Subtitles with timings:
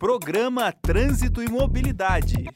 [0.00, 2.46] Programa Trânsito e Mobilidade.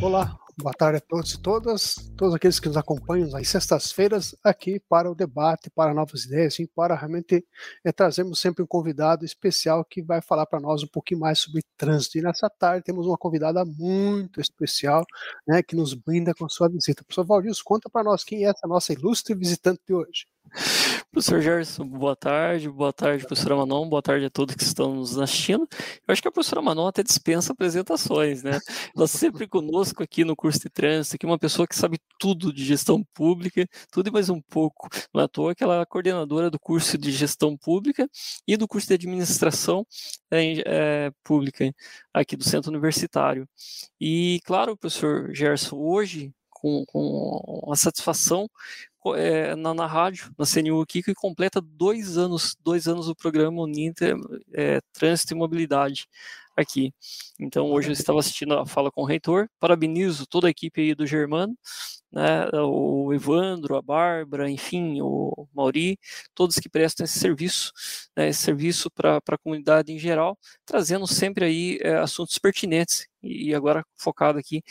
[0.00, 4.80] Olá, boa tarde a todos e todas, todos aqueles que nos acompanham às sextas-feiras aqui
[4.88, 7.44] para o debate, para novas ideias, e para realmente
[7.84, 11.60] é, trazermos sempre um convidado especial que vai falar para nós um pouquinho mais sobre
[11.76, 12.18] trânsito.
[12.18, 15.04] E nessa tarde temos uma convidada muito especial,
[15.44, 17.02] né, que nos brinda com sua visita.
[17.02, 20.24] Professor Valdir, conta para nós quem é essa nossa ilustre visitante de hoje.
[21.10, 25.18] Professor Gerson, boa tarde, boa tarde, professora Manon, boa tarde a todos que estão nos
[25.18, 25.66] assistindo.
[26.06, 28.58] Eu acho que a professora Manon até dispensa apresentações, né?
[28.96, 32.64] Ela sempre conosco aqui no curso de trânsito, aqui uma pessoa que sabe tudo de
[32.64, 34.88] gestão pública, tudo e mais um pouco.
[35.12, 38.08] Não é à toa que ela é coordenadora do curso de gestão pública
[38.46, 39.86] e do curso de administração
[40.30, 41.72] é, é, pública
[42.12, 43.48] aqui do Centro Universitário.
[44.00, 48.48] E, claro, professor Gerson, hoje com, com a satisfação
[49.16, 53.62] é, na, na, rádio, na CNU aqui, que completa dois anos, dois anos do programa
[53.62, 54.16] Uninter
[54.54, 56.06] é, Trânsito e Mobilidade
[56.56, 56.92] aqui.
[57.38, 60.94] Então hoje eu estava assistindo a fala com o reitor, parabenizo toda a equipe aí
[60.94, 61.56] do Germano,
[62.10, 65.98] né, o Evandro, a Bárbara, enfim, o Mauri,
[66.34, 67.72] todos que prestam esse serviço,
[68.16, 73.54] né, esse serviço para a comunidade em geral, trazendo sempre aí é, assuntos pertinentes e
[73.54, 74.62] agora focado aqui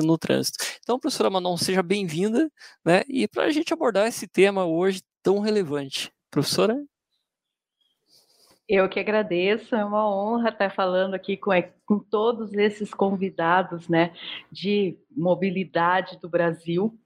[0.00, 0.58] no trânsito.
[0.80, 2.50] Então, professora Manon, seja bem-vinda,
[2.84, 3.02] né?
[3.08, 6.10] E para a gente abordar esse tema hoje tão relevante.
[6.30, 6.82] Professora?
[8.68, 11.50] Eu que agradeço, é uma honra estar falando aqui com,
[11.84, 14.14] com todos esses convidados né,
[14.50, 16.98] de mobilidade do Brasil.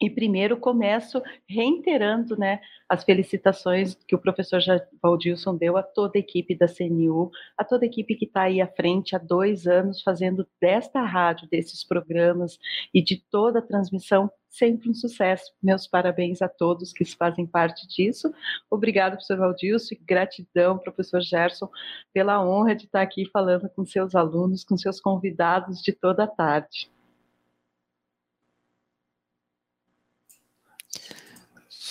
[0.00, 4.60] E primeiro começo reiterando né, as felicitações que o professor
[5.02, 8.60] Valdilson deu a toda a equipe da CNU, a toda a equipe que está aí
[8.60, 12.58] à frente há dois anos fazendo desta rádio, desses programas
[12.94, 15.52] e de toda a transmissão sempre um sucesso.
[15.62, 18.32] Meus parabéns a todos que fazem parte disso.
[18.70, 21.68] Obrigado, professor Valdilson, e gratidão, professor Gerson,
[22.12, 26.28] pela honra de estar aqui falando com seus alunos, com seus convidados de toda a
[26.28, 26.90] tarde.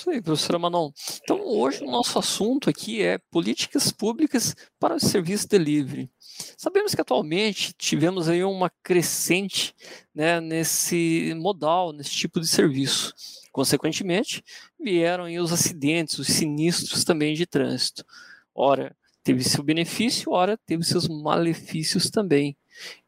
[0.07, 0.89] Isso aí, professora Manon.
[1.21, 6.09] Então, hoje o nosso assunto aqui é políticas públicas para o serviço delivery.
[6.57, 9.75] Sabemos que atualmente tivemos aí uma crescente
[10.15, 13.13] né, nesse modal, nesse tipo de serviço.
[13.51, 14.41] Consequentemente,
[14.79, 18.05] vieram aí os acidentes, os sinistros também de trânsito.
[18.55, 22.55] Ora, teve seu benefício, ora, teve seus malefícios também.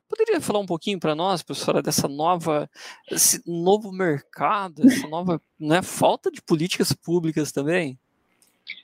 [0.10, 2.68] Poderia falar um pouquinho para nós, professora, dessa nova,
[3.12, 7.98] esse novo mercado, essa nova né, falta de políticas públicas também?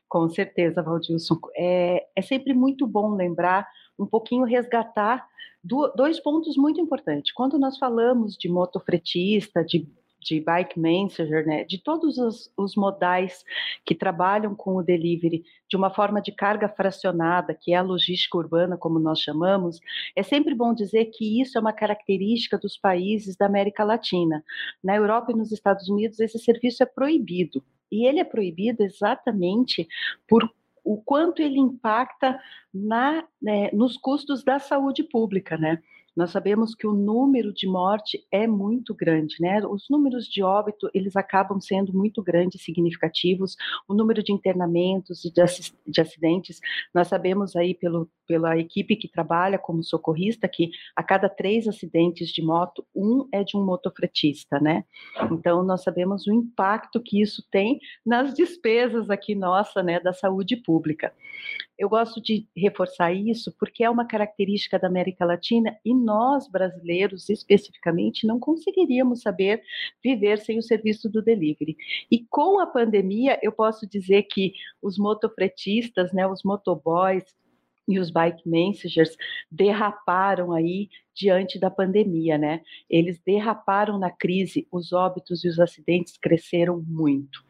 [0.07, 1.39] Com certeza, Valdilson.
[1.57, 5.27] É, é sempre muito bom lembrar, um pouquinho resgatar
[5.63, 7.33] do, dois pontos muito importantes.
[7.33, 9.87] Quando nós falamos de motofretista, de
[10.25, 13.45] de bike messenger, né, de todos os, os, modais
[13.85, 18.37] que trabalham com o delivery de uma forma de carga fracionada, que é a logística
[18.37, 19.79] urbana, como nós chamamos,
[20.15, 24.43] é sempre bom dizer que isso é uma característica dos países da América Latina.
[24.83, 27.63] Na Europa e nos Estados Unidos, esse serviço é proibido.
[27.91, 29.87] E ele é proibido exatamente
[30.27, 30.49] por
[30.83, 32.39] o quanto ele impacta
[32.73, 35.81] na, né, nos custos da saúde pública, né?
[36.15, 39.59] Nós sabemos que o número de morte é muito grande, né?
[39.65, 43.55] Os números de óbito, eles acabam sendo muito grandes, significativos.
[43.87, 45.41] O número de internamentos e de,
[45.85, 46.59] de acidentes,
[46.93, 52.29] nós sabemos aí pelo, pela equipe que trabalha como socorrista que a cada três acidentes
[52.29, 54.85] de moto, um é de um motofretista, né?
[55.31, 60.55] Então, nós sabemos o impacto que isso tem nas despesas aqui nossa, né, da saúde
[60.55, 61.13] pública.
[61.77, 67.29] Eu gosto de reforçar isso porque é uma característica da América Latina e nós, brasileiros,
[67.29, 69.61] especificamente, não conseguiríamos saber
[70.03, 71.75] viver sem o serviço do delivery.
[72.09, 77.25] E com a pandemia, eu posso dizer que os motofretistas, né, os motoboys,
[77.87, 79.15] e os bike messengers
[79.51, 82.61] derraparam aí diante da pandemia, né?
[82.89, 87.43] Eles derraparam na crise, os óbitos e os acidentes cresceram muito.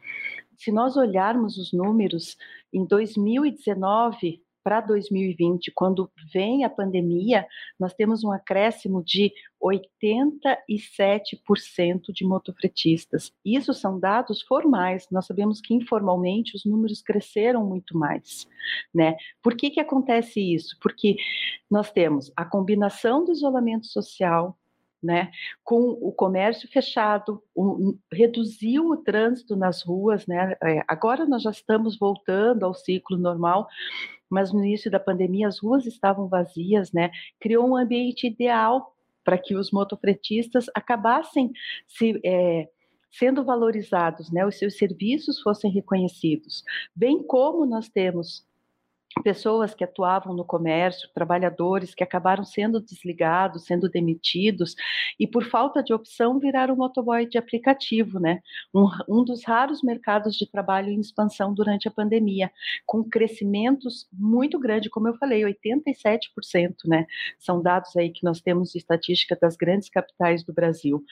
[0.56, 2.36] Se nós olharmos os números,
[2.72, 7.46] em 2019, para 2020, quando vem a pandemia,
[7.78, 9.32] nós temos um acréscimo de
[9.62, 13.32] 87% de motofretistas.
[13.44, 18.48] Isso são dados formais, nós sabemos que informalmente os números cresceram muito mais.
[18.92, 19.14] Né?
[19.40, 20.76] Por que, que acontece isso?
[20.82, 21.14] Porque
[21.70, 24.58] nós temos a combinação do isolamento social,
[25.06, 25.30] né,
[25.64, 31.50] com o comércio fechado, um, reduziu o trânsito nas ruas, né, é, agora nós já
[31.50, 33.68] estamos voltando ao ciclo normal,
[34.28, 37.10] mas no início da pandemia as ruas estavam vazias, né?
[37.40, 38.92] Criou um ambiente ideal
[39.24, 41.52] para que os motofretistas acabassem
[41.86, 42.68] se é,
[43.10, 44.44] sendo valorizados, né?
[44.44, 46.64] Os seus serviços fossem reconhecidos,
[46.94, 48.44] bem como nós temos
[49.22, 54.74] pessoas que atuavam no comércio, trabalhadores que acabaram sendo desligados, sendo demitidos,
[55.18, 58.40] e por falta de opção viraram motoboy de aplicativo, né?
[58.74, 62.50] Um, um dos raros mercados de trabalho em expansão durante a pandemia,
[62.84, 67.06] com crescimentos muito grande, como eu falei, 87%, né?
[67.38, 71.02] São dados aí que nós temos de estatística das grandes capitais do Brasil,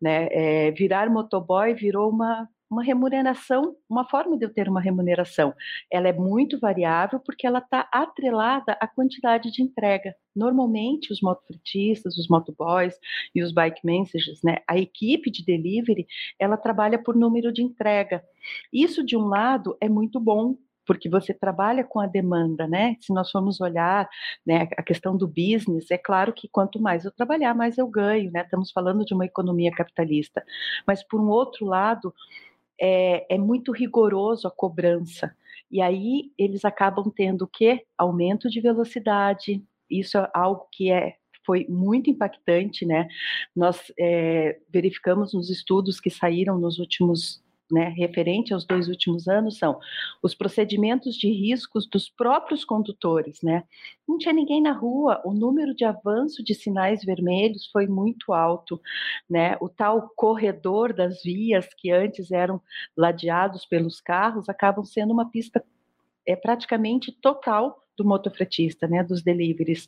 [0.00, 0.28] né?
[0.30, 5.52] É, virar motoboy virou uma uma remuneração, uma forma de eu ter uma remuneração.
[5.90, 10.14] Ela é muito variável porque ela está atrelada à quantidade de entrega.
[10.34, 12.94] Normalmente, os motofretistas, os motoboys
[13.34, 16.06] e os bike messengers, né, a equipe de delivery,
[16.38, 18.22] ela trabalha por número de entrega.
[18.72, 20.56] Isso, de um lado, é muito bom,
[20.86, 22.96] porque você trabalha com a demanda, né?
[23.00, 24.08] Se nós formos olhar
[24.44, 28.30] né, a questão do business, é claro que quanto mais eu trabalhar, mais eu ganho,
[28.32, 28.42] né?
[28.42, 30.42] Estamos falando de uma economia capitalista.
[30.84, 32.12] Mas, por um outro lado,
[32.80, 35.34] é, é muito rigoroso a cobrança.
[35.70, 37.84] E aí eles acabam tendo o quê?
[37.96, 39.62] Aumento de velocidade.
[39.88, 43.08] Isso é algo que é foi muito impactante, né?
[43.56, 49.58] Nós é, verificamos nos estudos que saíram nos últimos né, referente aos dois últimos anos
[49.58, 49.78] são
[50.22, 53.64] os procedimentos de riscos dos próprios condutores, né?
[54.08, 58.80] Não tinha ninguém na rua, o número de avanço de sinais vermelhos foi muito alto,
[59.28, 59.56] né?
[59.60, 62.60] O tal corredor das vias que antes eram
[62.96, 65.64] ladeados pelos carros acabam sendo uma pista
[66.26, 69.86] é praticamente total do motofretista, né, dos deliveries.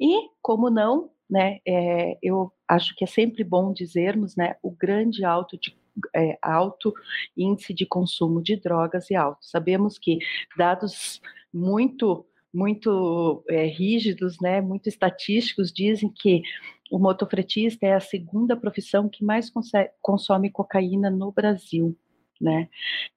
[0.00, 5.24] E como não, né, é, eu acho que é sempre bom dizermos, né, o grande
[5.24, 5.76] alto de
[6.14, 6.92] é, alto
[7.36, 9.38] índice de consumo de drogas e alto.
[9.42, 10.18] Sabemos que
[10.56, 11.20] dados
[11.52, 16.40] muito muito é, rígidos, né, muito estatísticos, dizem que
[16.88, 19.52] o motofretista é a segunda profissão que mais
[20.00, 21.98] consome cocaína no Brasil.
[22.40, 22.68] Né?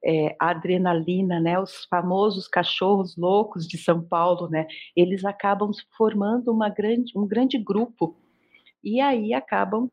[0.02, 1.58] É, a adrenalina, né?
[1.58, 4.66] Os famosos cachorros loucos de São Paulo, né?
[4.96, 8.16] Eles acabam formando uma grande, um grande grupo
[8.82, 9.90] e aí acabam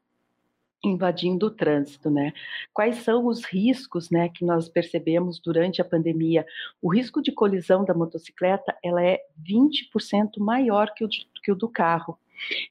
[0.87, 2.33] invadindo o trânsito, né?
[2.73, 6.45] Quais são os riscos, né, que nós percebemos durante a pandemia?
[6.81, 11.69] O risco de colisão da motocicleta, ela é 20% maior que o, que o do
[11.69, 12.17] carro.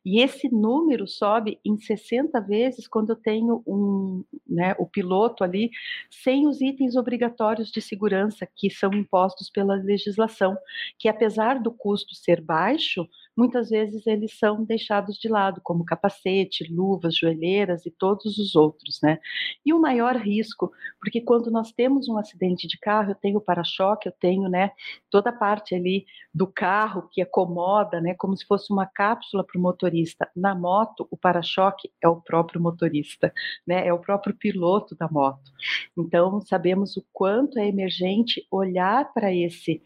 [0.05, 5.71] E esse número sobe em 60 vezes quando eu tenho um, né, o piloto ali
[6.11, 10.57] sem os itens obrigatórios de segurança que são impostos pela legislação,
[10.99, 16.73] que apesar do custo ser baixo, muitas vezes eles são deixados de lado, como capacete,
[16.73, 19.19] luvas, joelheiras e todos os outros, né?
[19.65, 20.71] E o maior risco,
[21.01, 24.71] porque quando nós temos um acidente de carro, eu tenho para-choque, eu tenho, né,
[25.11, 29.59] toda a parte ali do carro que acomoda, né, como se fosse uma cápsula para
[29.59, 30.29] o motorista.
[30.35, 33.33] Na moto, o para-choque é o próprio motorista,
[33.67, 33.87] né?
[33.87, 35.51] É o próprio piloto da moto.
[35.97, 39.83] Então, sabemos o quanto é emergente olhar para esse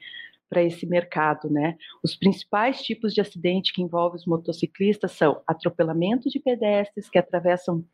[0.49, 1.77] para esse mercado, né?
[2.03, 7.85] Os principais tipos de acidente que envolvem os motociclistas são atropelamento de pedestres que atravessam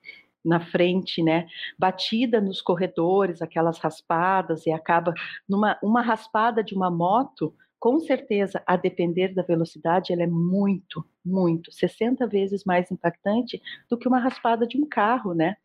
[0.45, 1.47] na frente, né?
[1.79, 5.15] Batida nos corredores, aquelas raspadas e acaba
[5.49, 11.05] numa uma raspada de uma moto, com certeza, a depender da velocidade, ela é muito,
[11.25, 13.61] muito, 60 vezes mais impactante
[13.91, 15.57] do que uma raspada de um carro, né?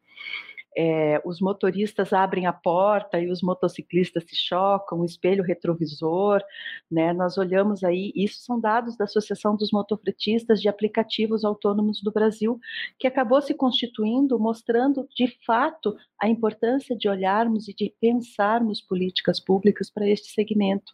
[0.81, 6.41] É, os motoristas abrem a porta e os motociclistas se chocam, o espelho retrovisor,
[6.89, 7.11] né?
[7.11, 12.57] Nós olhamos aí, isso são dados da Associação dos Motofretistas de Aplicativos Autônomos do Brasil,
[12.97, 19.37] que acabou se constituindo, mostrando de fato a importância de olharmos e de pensarmos políticas
[19.37, 20.93] públicas para este segmento,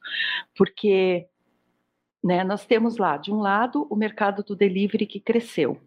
[0.58, 1.28] porque
[2.24, 5.80] né, nós temos lá, de um lado, o mercado do delivery que cresceu,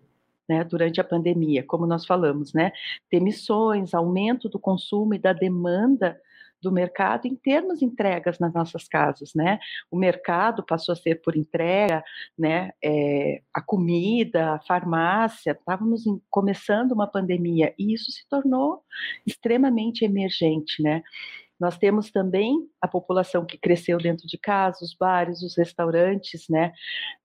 [0.48, 2.72] né, durante a pandemia, como nós falamos, né?
[3.10, 6.18] Demissões, aumento do consumo e da demanda
[6.60, 9.58] do mercado em termos de entregas nas nossas casas, né?
[9.90, 12.02] O mercado passou a ser por entrega,
[12.36, 12.72] né?
[12.82, 18.82] É, a comida, a farmácia, estávamos em, começando uma pandemia e isso se tornou
[19.26, 21.02] extremamente emergente, né?
[21.58, 26.72] Nós temos também a população que cresceu dentro de casa, os bares, os restaurantes, né?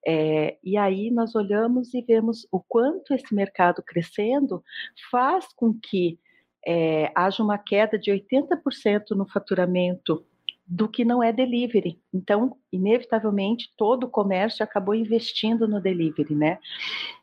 [0.06, 4.63] É, e aí nós olhamos e vemos o quanto esse mercado crescendo
[5.12, 6.20] faz com que
[6.66, 10.25] é, haja uma queda de 80% no faturamento
[10.66, 12.00] do que não é delivery.
[12.13, 16.58] Então, inevitavelmente, todo o comércio acabou investindo no delivery, né?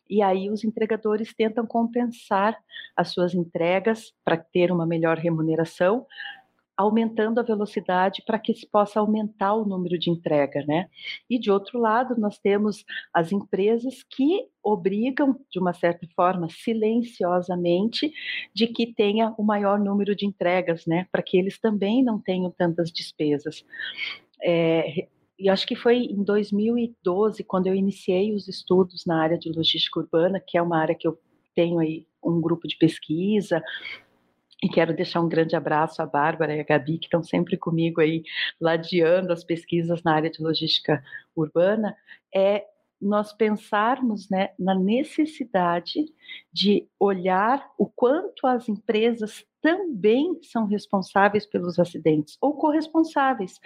[0.08, 2.58] E aí os entregadores tentam compensar
[2.96, 6.06] as suas entregas para ter uma melhor remuneração,
[6.80, 10.88] aumentando a velocidade para que se possa aumentar o número de entrega, né?
[11.28, 18.10] E de outro lado, nós temos as empresas que obrigam, de uma certa forma, silenciosamente,
[18.54, 21.06] de que tenha o maior número de entregas, né?
[21.12, 23.64] Para que eles também não tenham tantas despesas.
[24.42, 25.06] É,
[25.38, 30.00] e acho que foi em 2012, quando eu iniciei os estudos na área de logística
[30.00, 31.18] urbana, que é uma área que eu
[31.54, 33.62] tenho aí um grupo de pesquisa,
[34.62, 38.00] e quero deixar um grande abraço à Bárbara e à Gabi, que estão sempre comigo
[38.00, 38.22] aí,
[38.60, 41.02] ladeando as pesquisas na área de logística
[41.34, 41.96] urbana,
[42.34, 42.64] é
[43.00, 46.04] nós pensarmos né, na necessidade
[46.52, 53.58] de olhar o quanto as empresas também são responsáveis pelos acidentes, ou corresponsáveis.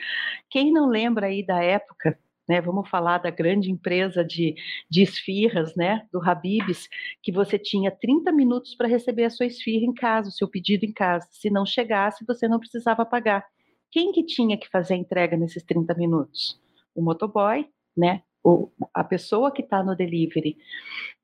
[0.48, 2.16] Quem não lembra aí da época
[2.48, 4.54] né, vamos falar da grande empresa de,
[4.90, 6.88] de esfirras, né, do Habibs,
[7.22, 10.84] que você tinha 30 minutos para receber a sua esfirra em casa, o seu pedido
[10.84, 11.26] em casa.
[11.30, 13.44] Se não chegasse, você não precisava pagar.
[13.90, 16.60] Quem que tinha que fazer a entrega nesses 30 minutos?
[16.94, 20.56] O motoboy, né, o, a pessoa que está no delivery.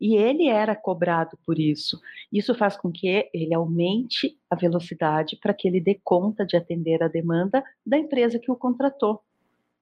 [0.01, 2.01] E ele era cobrado por isso.
[2.33, 7.03] Isso faz com que ele aumente a velocidade para que ele dê conta de atender
[7.03, 9.23] a demanda da empresa que o contratou.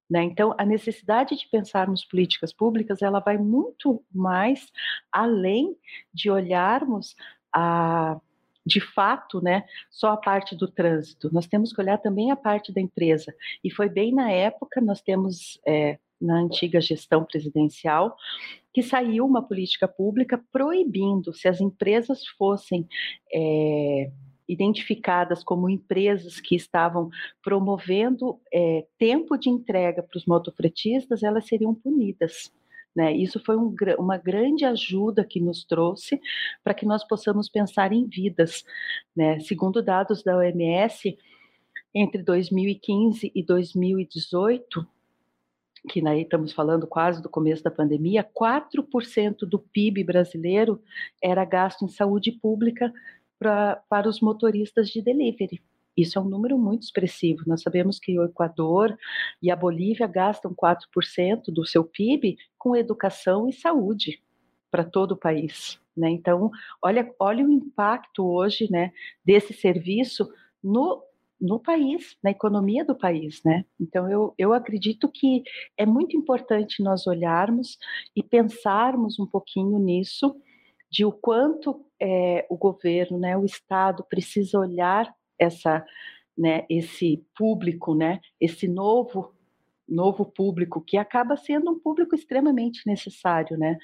[0.08, 0.22] Né?
[0.24, 4.70] Então, a necessidade de pensarmos políticas públicas, ela vai muito mais
[5.12, 5.76] além
[6.12, 7.14] de olharmos
[7.52, 8.18] a
[8.66, 11.32] de fato, né, só a parte do trânsito.
[11.32, 13.34] Nós temos que olhar também a parte da empresa.
[13.64, 18.14] E foi bem na época, nós temos é, na antiga gestão presidencial,
[18.72, 22.86] que saiu uma política pública proibindo, se as empresas fossem
[23.32, 24.10] é,
[24.48, 27.10] identificadas como empresas que estavam
[27.42, 32.50] promovendo é, tempo de entrega para os motofretistas, elas seriam punidas.
[32.96, 33.12] Né?
[33.14, 36.20] Isso foi um, uma grande ajuda que nos trouxe
[36.64, 38.64] para que nós possamos pensar em vidas.
[39.14, 39.38] Né?
[39.40, 41.16] Segundo dados da OMS,
[41.94, 44.86] entre 2015 e 2018,
[45.88, 50.82] que aí estamos falando quase do começo da pandemia, 4% do PIB brasileiro
[51.22, 52.92] era gasto em saúde pública
[53.38, 55.62] pra, para os motoristas de delivery.
[55.96, 57.42] Isso é um número muito expressivo.
[57.46, 58.96] Nós sabemos que o Equador
[59.42, 64.22] e a Bolívia gastam 4% do seu PIB com educação e saúde
[64.70, 65.80] para todo o país.
[65.96, 66.10] Né?
[66.10, 68.92] Então, olha, olha o impacto hoje né,
[69.24, 70.28] desse serviço
[70.62, 71.02] no,
[71.40, 73.42] no país, na economia do país.
[73.44, 73.64] Né?
[73.80, 75.42] Então, eu, eu acredito que
[75.76, 77.76] é muito importante nós olharmos
[78.14, 80.36] e pensarmos um pouquinho nisso
[80.90, 85.84] de o quanto é, o governo, né, o Estado precisa olhar essa,
[86.36, 89.34] né, esse público, né, esse novo
[89.88, 93.78] novo público que acaba sendo um público extremamente necessário, né?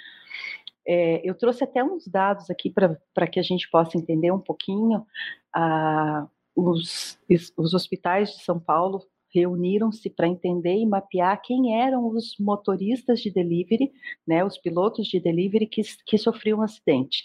[0.87, 5.06] É, eu trouxe até uns dados aqui para que a gente possa entender um pouquinho.
[5.50, 7.18] Ah, os,
[7.56, 9.02] os hospitais de São Paulo
[9.34, 13.92] reuniram-se para entender e mapear quem eram os motoristas de delivery,
[14.26, 17.24] né, os pilotos de delivery que, que sofriam um acidente.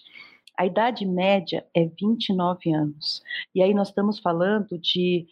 [0.57, 3.21] A idade média é 29 anos.
[3.53, 5.27] E aí nós estamos falando de,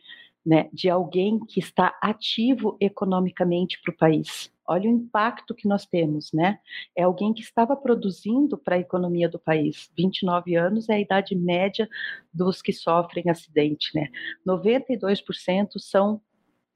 [0.45, 4.49] né, de alguém que está ativo economicamente para o país.
[4.69, 6.59] Olha o impacto que nós temos, né?
[6.95, 9.89] É alguém que estava produzindo para a economia do país.
[9.97, 11.87] 29 anos é a idade média
[12.33, 14.09] dos que sofrem acidente, né?
[14.45, 16.21] 92% são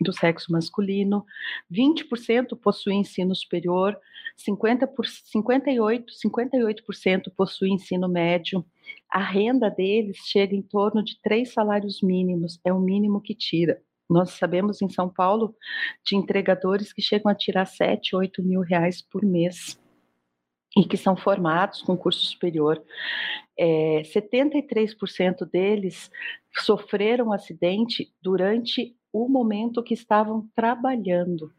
[0.01, 1.25] do sexo masculino,
[1.71, 3.97] 20% possuem ensino superior,
[4.35, 8.65] 50 por, 58, 58% possuem ensino médio.
[9.09, 13.81] A renda deles chega em torno de três salários mínimos, é o mínimo que tira.
[14.09, 15.55] Nós sabemos em São Paulo
[16.05, 19.79] de entregadores que chegam a tirar 7, 8 mil reais por mês
[20.75, 22.81] e que são formados com curso superior.
[23.57, 26.09] É, 73% deles
[26.59, 31.51] sofreram acidente durante o momento que estavam trabalhando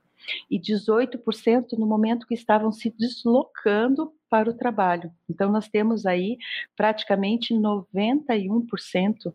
[0.50, 5.12] e 18% no momento que estavam se deslocando para o trabalho.
[5.28, 6.38] Então, nós temos aí
[6.76, 9.34] praticamente 91%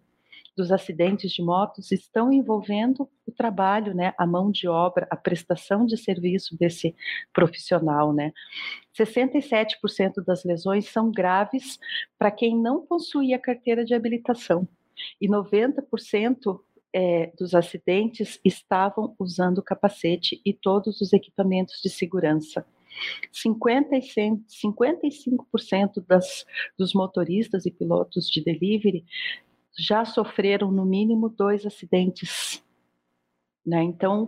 [0.55, 5.85] dos acidentes de motos estão envolvendo o trabalho, né, a mão de obra, a prestação
[5.85, 6.95] de serviço desse
[7.31, 8.33] profissional, né.
[8.97, 11.77] 67% das lesões são graves
[12.17, 14.67] para quem não possui a carteira de habilitação
[15.21, 16.59] e 90%
[16.97, 22.65] é, dos acidentes estavam usando capacete e todos os equipamentos de segurança.
[23.31, 26.43] 55% das,
[26.75, 29.05] dos motoristas e pilotos de delivery
[29.77, 32.65] já sofreram no mínimo dois acidentes.
[33.63, 33.83] Né?
[33.83, 34.27] Então,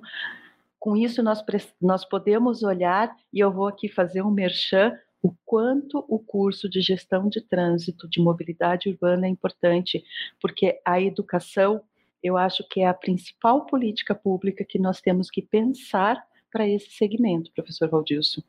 [0.77, 1.43] com isso nós,
[1.81, 6.81] nós podemos olhar, e eu vou aqui fazer um merchan, o quanto o curso de
[6.81, 10.03] gestão de trânsito, de mobilidade urbana é importante,
[10.39, 11.81] porque a educação
[12.21, 16.21] eu acho que é a principal política pública que nós temos que pensar
[16.51, 18.41] para esse segmento, professor Valdilson.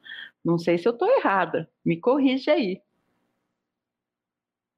[0.45, 2.83] Não sei se eu estou errada, me corrige aí.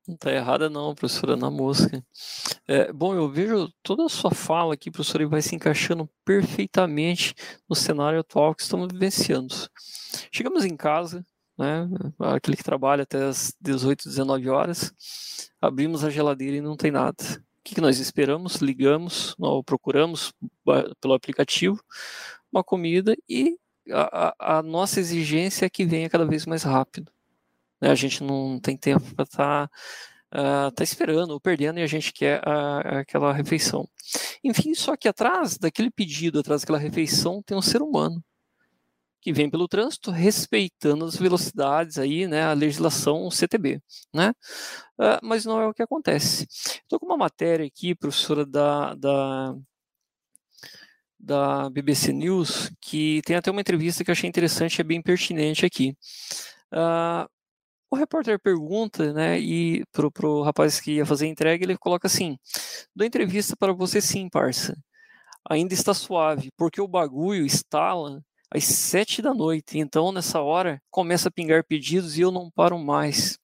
[0.07, 2.05] Não está errada não, professora, na música.
[2.67, 7.35] É, bom, eu vejo toda a sua fala aqui, professora, e vai se encaixando perfeitamente
[7.69, 9.55] no cenário atual que estamos vivenciando.
[10.33, 11.25] Chegamos em casa,
[11.57, 14.93] né, aquele que trabalha até as 18, 19 horas,
[15.61, 17.23] abrimos a geladeira e não tem nada.
[17.63, 18.57] O que, que nós esperamos?
[18.57, 20.35] Ligamos, procuramos
[21.01, 21.81] pelo aplicativo
[22.53, 23.57] uma comida e
[23.89, 27.13] a, a nossa exigência é que venha cada vez mais rápido.
[27.81, 27.91] Né?
[27.91, 31.87] A gente não tem tempo para estar tá, uh, tá esperando ou perdendo e a
[31.87, 32.43] gente quer
[32.85, 33.89] aquela refeição.
[34.43, 38.23] Enfim, só que atrás daquele pedido, atrás daquela refeição, tem um ser humano
[39.23, 43.81] que vem pelo trânsito respeitando as velocidades aí, né, a legislação CTB,
[44.13, 44.35] né?
[44.99, 46.47] Uh, mas não é o que acontece.
[46.51, 49.55] Estou com uma matéria aqui, professora da, da
[51.25, 55.01] da BBC News, que tem até uma entrevista que eu achei interessante e é bem
[55.01, 55.97] pertinente aqui.
[56.73, 57.29] Uh,
[57.91, 62.09] o repórter pergunta, né, e pro, pro rapaz que ia fazer a entrega, ele coloca
[62.09, 62.37] assim:
[62.95, 64.77] "Dou entrevista para você sim, parça.
[65.49, 68.23] Ainda está suave, porque o bagulho instala
[68.55, 69.79] às sete da noite.
[69.79, 73.39] Então, nessa hora, começa a pingar pedidos e eu não paro mais."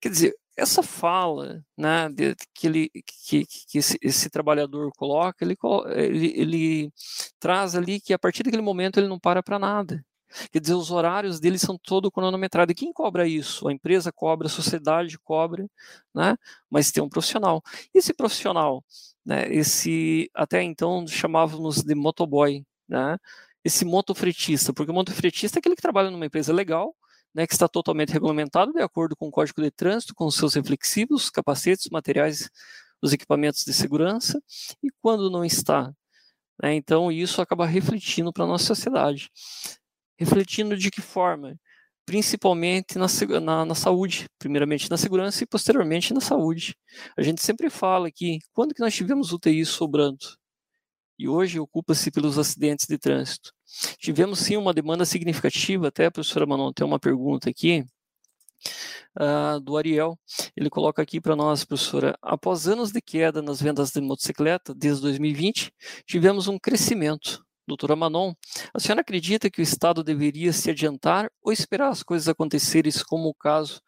[0.00, 2.90] Quer dizer, essa fala, né, de, que, ele,
[3.28, 5.56] que, que esse, esse, trabalhador coloca, ele,
[5.96, 6.92] ele, ele
[7.38, 10.04] traz ali que a partir daquele momento ele não para para nada.
[10.52, 12.72] Quer dizer, os horários deles são todo cronometrados.
[12.72, 13.68] E quem cobra isso?
[13.68, 15.66] A empresa cobra, a sociedade cobra,
[16.14, 16.36] né?
[16.70, 17.62] mas tem um profissional.
[17.92, 18.84] Esse profissional,
[19.24, 23.18] né, esse até então chamávamos de motoboy, né?
[23.64, 26.94] Esse motofretista, porque o motofretista é aquele que trabalha numa empresa legal,
[27.34, 30.54] né, que está totalmente regulamentado de acordo com o Código de Trânsito, com os seus
[30.54, 32.50] reflexivos, capacetes, materiais,
[33.02, 34.42] os equipamentos de segurança,
[34.82, 35.92] e quando não está.
[36.62, 39.30] Né, então, isso acaba refletindo para a nossa sociedade.
[40.18, 41.56] Refletindo de que forma?
[42.04, 43.06] Principalmente na,
[43.40, 46.74] na, na, saúde, primeiramente na segurança e posteriormente na saúde.
[47.16, 50.39] A gente sempre fala que quando que nós tivemos UTI sobrando?
[51.20, 53.52] E hoje ocupa-se pelos acidentes de trânsito.
[53.98, 57.84] Tivemos sim uma demanda significativa, até a professora Manon tem uma pergunta aqui,
[59.18, 60.18] Uh, do Ariel.
[60.54, 65.00] Ele coloca aqui para nós, professora: após anos de queda nas vendas de motocicleta, desde
[65.02, 65.72] 2020,
[66.06, 67.44] tivemos um crescimento.
[67.66, 68.34] Doutora Manon,
[68.72, 73.28] a senhora acredita que o Estado deveria se adiantar ou esperar as coisas acontecerem, como
[73.28, 73.80] o caso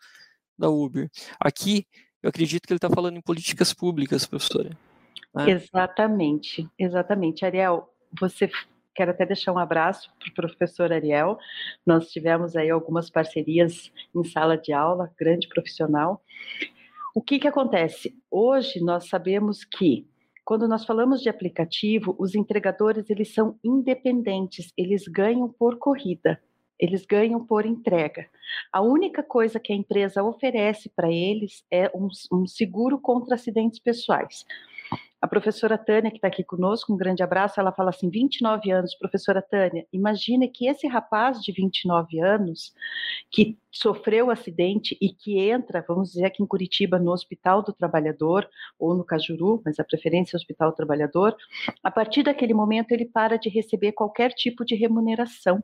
[0.58, 1.08] da Uber?
[1.38, 1.86] Aqui,
[2.22, 4.76] eu acredito que ele está falando em políticas públicas, professora.
[5.34, 5.50] Né?
[5.50, 7.44] Exatamente, exatamente.
[7.44, 8.50] Ariel, você
[8.94, 11.38] quero até deixar um abraço para o professor Ariel.
[11.86, 16.22] Nós tivemos aí algumas parcerias em sala de aula, grande profissional.
[17.14, 18.14] O que, que acontece?
[18.30, 20.06] Hoje nós sabemos que
[20.44, 26.40] quando nós falamos de aplicativo, os entregadores eles são independentes, eles ganham por corrida,
[26.78, 28.28] eles ganham por entrega.
[28.72, 33.78] A única coisa que a empresa oferece para eles é um, um seguro contra acidentes
[33.78, 34.44] pessoais.
[35.22, 38.92] A professora Tânia, que está aqui conosco, um grande abraço, ela fala assim: 29 anos,
[38.96, 42.74] professora Tânia, imagine que esse rapaz de 29 anos,
[43.30, 47.72] que sofreu um acidente e que entra, vamos dizer aqui em Curitiba, no Hospital do
[47.72, 51.36] Trabalhador, ou no Cajuru, mas a preferência é o Hospital do Trabalhador,
[51.84, 55.62] a partir daquele momento ele para de receber qualquer tipo de remuneração.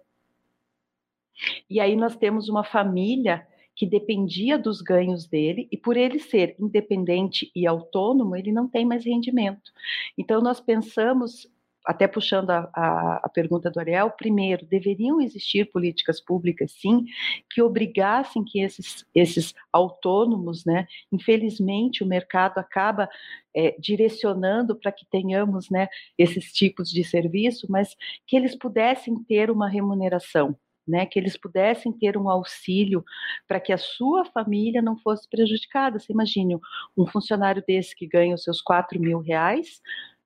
[1.68, 3.44] E aí nós temos uma família
[3.79, 8.85] que dependia dos ganhos dele, e por ele ser independente e autônomo, ele não tem
[8.85, 9.71] mais rendimento.
[10.19, 11.49] Então, nós pensamos,
[11.87, 17.05] até puxando a, a, a pergunta do Ariel, primeiro, deveriam existir políticas públicas, sim,
[17.49, 23.09] que obrigassem que esses, esses autônomos, né, infelizmente, o mercado acaba
[23.55, 25.88] é, direcionando para que tenhamos né,
[26.19, 31.92] esses tipos de serviço, mas que eles pudessem ter uma remuneração né, que eles pudessem
[31.92, 33.05] ter um auxílio
[33.46, 35.98] para que a sua família não fosse prejudicada.
[35.98, 36.59] Você imagine
[36.96, 39.81] um funcionário desse que ganha os seus 4 mil reais,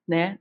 [0.07, 0.39] né,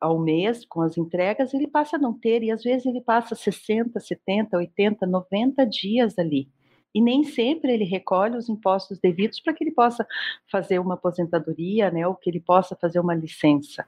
[0.00, 3.34] ao mês com as entregas, ele passa a não ter, e às vezes ele passa
[3.34, 6.48] 60, 70, 80, 90 dias ali.
[6.94, 10.06] E nem sempre ele recolhe os impostos devidos para que ele possa
[10.50, 13.84] fazer uma aposentadoria, né, ou que ele possa fazer uma licença.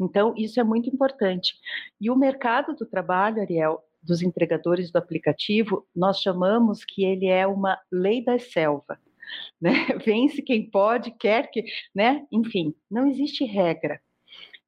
[0.00, 1.54] Então, isso é muito importante.
[2.00, 7.46] E o mercado do trabalho, Ariel, dos entregadores do aplicativo, nós chamamos que ele é
[7.46, 8.98] uma lei da selva.
[9.58, 9.72] Né?
[10.04, 11.64] Vence quem pode, quer que,
[11.94, 12.26] né?
[12.30, 13.98] Enfim, não existe regra.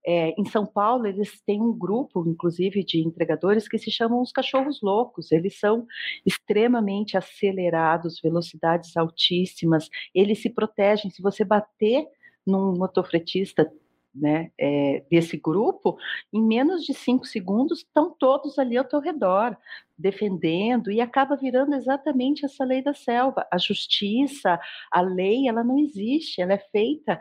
[0.08, 4.32] É, em São Paulo, eles têm um grupo, inclusive, de entregadores que se chamam os
[4.32, 5.30] cachorros loucos.
[5.30, 5.84] Eles são
[6.24, 9.90] extremamente acelerados, velocidades altíssimas.
[10.14, 11.10] Eles se protegem.
[11.10, 12.06] Se você bater
[12.46, 13.70] num motofretista
[14.16, 15.96] né, é, desse grupo,
[16.32, 19.56] em menos de cinco segundos estão todos ali ao teu redor,
[19.98, 23.46] defendendo, e acaba virando exatamente essa lei da selva.
[23.52, 24.58] A justiça,
[24.90, 27.20] a lei, ela não existe, ela é feita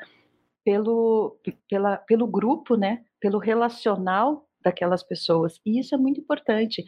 [0.63, 1.37] pelo,
[1.69, 5.61] pela, pelo grupo, né, pelo relacional daquelas pessoas.
[5.63, 6.83] E isso é muito importante.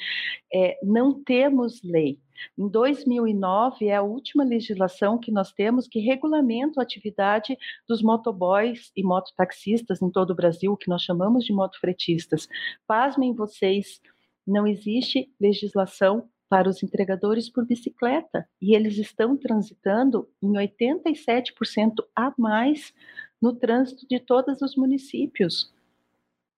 [0.52, 2.20] É, não temos lei.
[2.58, 7.56] Em 2009 é a última legislação que nós temos que regulamenta a atividade
[7.88, 12.48] dos motoboys e mototaxistas em todo o Brasil, que nós chamamos de motofretistas.
[12.88, 14.02] Pasmem vocês,
[14.46, 22.34] não existe legislação para os entregadores por bicicleta e eles estão transitando em 87% a
[22.38, 22.94] mais
[23.42, 25.72] no trânsito de todos os municípios.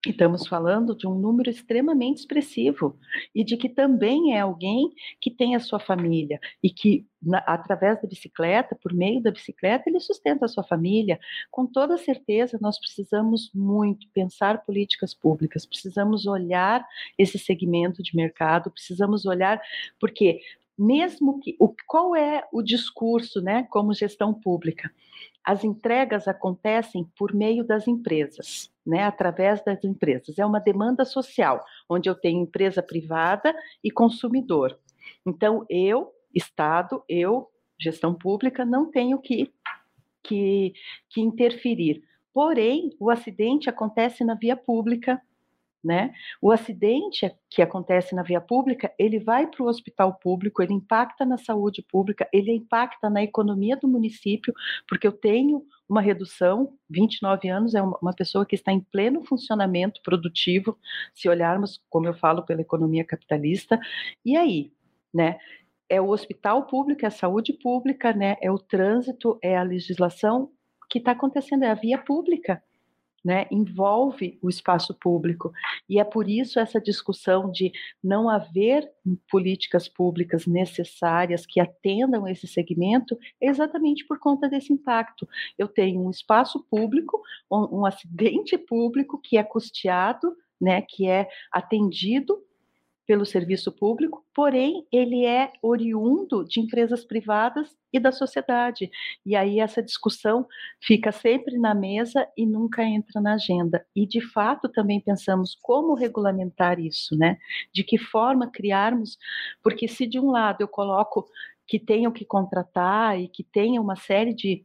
[0.08, 2.98] Estamos falando de um número extremamente expressivo
[3.36, 8.02] e de que também é alguém que tem a sua família e que, na, através
[8.02, 11.20] da bicicleta, por meio da bicicleta, ele sustenta a sua família.
[11.52, 18.72] Com toda certeza, nós precisamos muito pensar políticas públicas, precisamos olhar esse segmento de mercado,
[18.72, 19.62] precisamos olhar,
[20.00, 20.40] porque
[20.78, 24.90] mesmo que o, qual é o discurso, né, como gestão pública?
[25.44, 30.38] As entregas acontecem por meio das empresas, né, através das empresas.
[30.38, 34.78] É uma demanda social, onde eu tenho empresa privada e consumidor.
[35.26, 37.50] Então, eu, Estado, eu,
[37.80, 39.52] gestão pública, não tenho que,
[40.24, 40.74] que,
[41.10, 42.04] que interferir.
[42.34, 45.22] Porém, o acidente acontece na via pública,
[45.84, 46.14] né?
[46.42, 51.26] O acidente que acontece na via pública, ele vai para o hospital público, ele impacta
[51.26, 54.54] na saúde pública, ele impacta na economia do município,
[54.88, 60.02] porque eu tenho uma redução, 29 anos é uma pessoa que está em pleno funcionamento
[60.04, 60.78] produtivo,
[61.14, 63.80] se olharmos, como eu falo, pela economia capitalista,
[64.24, 64.72] e aí,
[65.14, 65.38] né?
[65.92, 68.38] É o hospital público, é a saúde pública, né?
[68.42, 70.52] É o trânsito, é a legislação
[70.88, 72.62] que está acontecendo, é a via pública
[73.24, 75.52] né, envolve o espaço público.
[75.88, 77.72] E é por isso essa discussão de
[78.04, 78.90] não haver
[79.30, 85.28] políticas públicas necessárias que atendam esse segmento, é exatamente por conta desse impacto.
[85.58, 91.28] Eu tenho um espaço público, um, um acidente público que é custeado, né, que é
[91.52, 92.38] atendido
[93.10, 98.88] pelo serviço público, porém ele é oriundo de empresas privadas e da sociedade.
[99.26, 100.46] E aí essa discussão
[100.80, 103.84] fica sempre na mesa e nunca entra na agenda.
[103.96, 107.40] E de fato também pensamos como regulamentar isso, né?
[107.74, 109.18] De que forma criarmos,
[109.64, 111.26] porque se de um lado eu coloco
[111.66, 114.64] que tenham que contratar e que tenha uma série de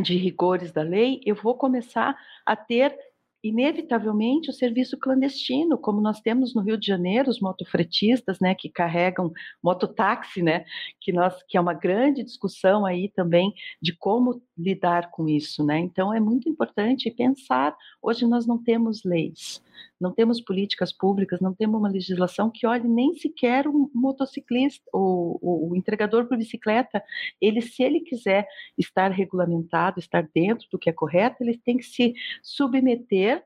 [0.00, 2.98] de rigores da lei, eu vou começar a ter
[3.44, 8.70] inevitavelmente o serviço clandestino, como nós temos no Rio de Janeiro, os motofretistas, né, que
[8.70, 9.30] carregam
[9.62, 10.64] mototáxi, né,
[10.98, 13.52] que nós que é uma grande discussão aí também
[13.82, 15.78] de como lidar com isso, né?
[15.78, 17.76] Então é muito importante pensar.
[18.00, 19.62] Hoje nós não temos leis,
[20.00, 25.70] não temos políticas públicas, não temos uma legislação que olhe nem sequer o motociclista, o,
[25.70, 27.02] o, entregador por bicicleta.
[27.40, 31.84] Ele, se ele quiser estar regulamentado, estar dentro do que é correto, ele tem que
[31.84, 33.44] se submeter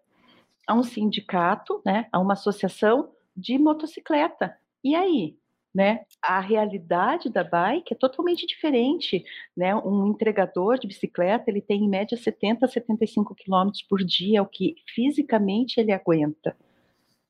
[0.67, 4.57] a um sindicato, né, a uma associação de motocicleta.
[4.85, 5.37] E aí,
[5.79, 6.01] né?
[6.21, 9.25] A realidade da bike é totalmente diferente,
[9.57, 9.77] né?
[9.77, 14.43] Um entregador de bicicleta, ele tem em média 70 a 75 quilômetros por dia, é
[14.43, 16.57] o que fisicamente ele aguenta,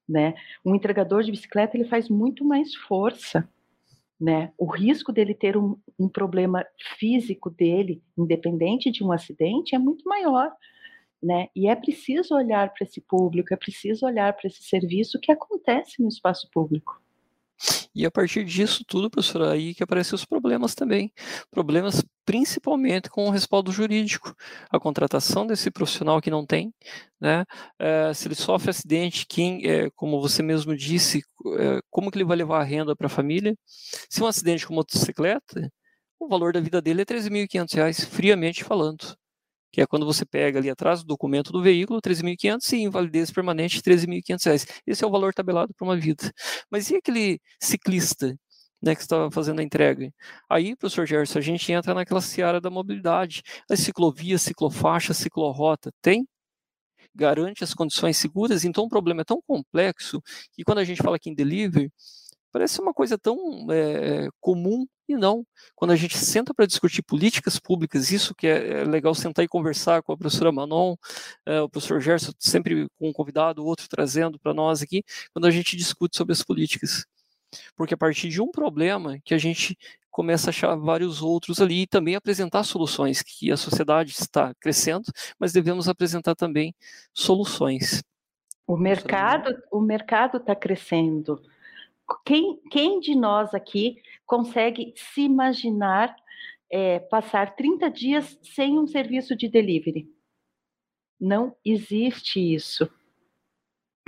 [0.09, 0.35] né?
[0.65, 3.47] Um entregador de bicicleta, ele faz muito mais força,
[4.19, 4.51] né?
[4.57, 6.65] O risco dele ter um, um problema
[6.99, 10.51] físico dele, independente de um acidente, é muito maior,
[11.23, 11.49] né?
[11.55, 16.01] E é preciso olhar para esse público, é preciso olhar para esse serviço que acontece
[16.01, 16.99] no espaço público.
[17.95, 21.13] E a partir disso tudo, professor, aí que aparecem os problemas também.
[21.51, 24.35] Problemas principalmente com o respaldo jurídico.
[24.71, 26.73] A contratação desse profissional que não tem,
[27.21, 27.45] né?
[27.79, 31.23] É, se ele sofre acidente, quem, é, como você mesmo disse,
[31.59, 33.57] é, como que ele vai levar a renda para a família?
[34.09, 35.73] Se um acidente com motocicleta,
[36.21, 39.17] o valor da vida dele é R$ 13.500, friamente falando
[39.71, 43.83] que é quando você pega ali atrás do documento do veículo, 13.500 e invalidez permanente,
[43.83, 46.33] 13.500 Esse é o valor tabelado para uma vida.
[46.71, 48.35] Mas e aquele ciclista
[48.83, 50.13] né, que estava fazendo a entrega?
[50.49, 53.43] Aí, professor Gerson, a gente entra naquela seara da mobilidade.
[53.71, 56.27] As ciclovias, ciclofaixa, ciclorrota, tem?
[57.15, 58.65] Garante as condições seguras?
[58.65, 61.91] Então o problema é tão complexo que quando a gente fala aqui em delivery,
[62.53, 63.37] parece uma coisa tão
[63.73, 65.45] é, comum e não.
[65.75, 69.49] Quando a gente senta para discutir políticas públicas, isso que é, é, legal sentar e
[69.49, 70.95] conversar com a professora Manon,
[71.47, 75.51] é, o professor Gerson, sempre com um convidado, outro trazendo para nós aqui, quando a
[75.51, 77.07] gente discute sobre as políticas.
[77.75, 79.77] Porque a partir de um problema que a gente
[80.11, 85.05] começa a achar vários outros ali e também apresentar soluções, que a sociedade está crescendo,
[85.39, 86.75] mas devemos apresentar também
[87.15, 88.03] soluções.
[88.67, 91.41] O mercado o mercado está crescendo.
[92.25, 96.15] Quem, quem de nós aqui consegue se imaginar
[96.71, 100.09] é, passar 30 dias sem um serviço de delivery?
[101.21, 102.89] Não existe isso.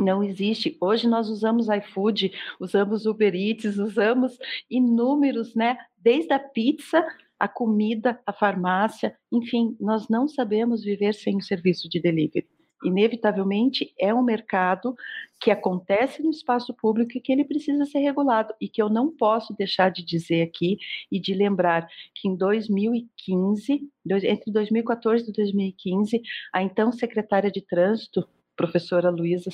[0.00, 0.76] Não existe.
[0.80, 4.38] Hoje nós usamos iFood, usamos Uber Eats, usamos
[4.70, 5.76] inúmeros, né?
[5.98, 7.06] Desde a pizza,
[7.38, 12.48] a comida, a farmácia, enfim, nós não sabemos viver sem o serviço de delivery.
[12.85, 14.95] Inevitavelmente é um mercado
[15.40, 18.55] que acontece no espaço público e que ele precisa ser regulado.
[18.61, 20.79] E que eu não posso deixar de dizer aqui
[21.11, 23.88] e de lembrar que em 2015,
[24.25, 29.51] entre 2014 e 2015, a então secretária de trânsito, professora Luísa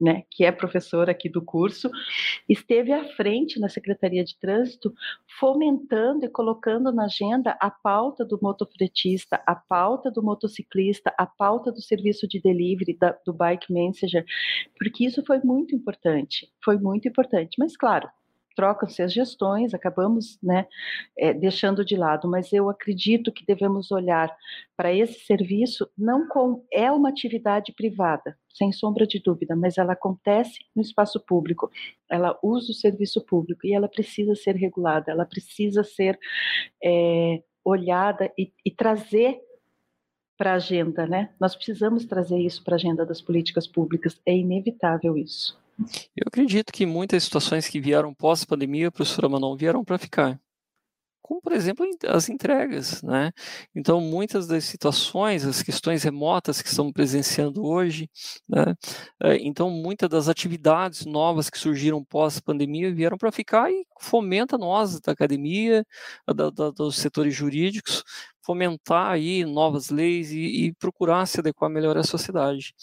[0.00, 1.90] né, que é professora aqui do curso,
[2.48, 4.92] esteve à frente na Secretaria de Trânsito,
[5.38, 11.72] fomentando e colocando na agenda a pauta do motofretista, a pauta do motociclista, a pauta
[11.72, 14.24] do serviço de delivery, da, do bike messenger,
[14.78, 17.56] porque isso foi muito importante, foi muito importante.
[17.58, 18.08] Mas, claro,
[18.58, 20.66] trocam-se as gestões, acabamos né,
[21.16, 24.36] é, deixando de lado, mas eu acredito que devemos olhar
[24.76, 29.92] para esse serviço não como é uma atividade privada, sem sombra de dúvida, mas ela
[29.92, 31.70] acontece no espaço público,
[32.10, 36.18] ela usa o serviço público e ela precisa ser regulada, ela precisa ser
[36.82, 39.38] é, olhada e, e trazer
[40.36, 41.30] para a agenda, né?
[41.38, 45.56] Nós precisamos trazer isso para a agenda das políticas públicas, é inevitável isso.
[46.16, 50.40] Eu acredito que muitas situações que vieram pós-pandemia, professora Manon, vieram para ficar.
[51.22, 53.32] Como, por exemplo, as entregas, né?
[53.74, 58.08] Então, muitas das situações, as questões remotas que estamos presenciando hoje,
[58.48, 58.74] né?
[59.22, 65.00] Eh, então, muitas das atividades novas que surgiram pós-pandemia vieram para ficar e fomenta nós
[65.00, 65.84] da academia,
[66.26, 68.02] da, da, dos setores jurídicos,
[68.48, 72.74] fomentar aí novas leis e, e, procurar se adequar melhor à sociedade.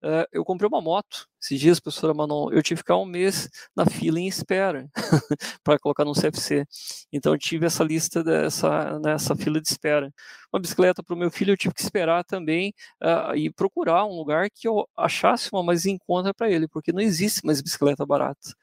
[0.00, 3.48] Uh, eu comprei uma moto esses dias, professora Manon, eu tive que ficar um mês
[3.74, 4.88] na fila em espera
[5.64, 6.64] para colocar no CFC.
[7.12, 10.12] Então eu tive essa lista dessa nessa fila de espera.
[10.52, 14.14] Uma bicicleta para o meu filho eu tive que esperar também uh, e procurar um
[14.14, 18.06] lugar que eu achasse uma mais em conta para ele, porque não existe mais bicicleta
[18.06, 18.54] barata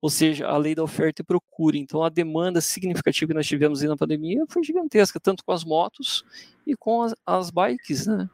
[0.00, 1.76] ou seja, a lei da oferta e procura.
[1.76, 5.64] Então, a demanda significativa que nós tivemos aí na pandemia foi gigantesca, tanto com as
[5.64, 6.24] motos
[6.66, 8.28] e com as, as bikes, né?